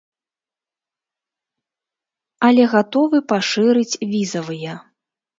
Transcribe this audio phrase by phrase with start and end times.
[2.47, 4.73] Але гатовы пашырыць візавыя.